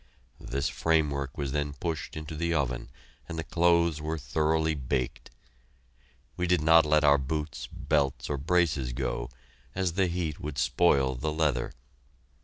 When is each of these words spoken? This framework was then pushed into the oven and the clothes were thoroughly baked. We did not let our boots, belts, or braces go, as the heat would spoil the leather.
This 0.39 0.67
framework 0.67 1.37
was 1.37 1.51
then 1.51 1.73
pushed 1.73 2.17
into 2.17 2.35
the 2.35 2.55
oven 2.55 2.89
and 3.29 3.37
the 3.37 3.43
clothes 3.43 4.01
were 4.01 4.17
thoroughly 4.17 4.73
baked. 4.73 5.29
We 6.35 6.47
did 6.47 6.61
not 6.61 6.87
let 6.87 7.03
our 7.03 7.19
boots, 7.19 7.67
belts, 7.71 8.27
or 8.27 8.37
braces 8.37 8.93
go, 8.93 9.29
as 9.75 9.93
the 9.93 10.07
heat 10.07 10.39
would 10.39 10.57
spoil 10.57 11.13
the 11.13 11.31
leather. 11.31 11.71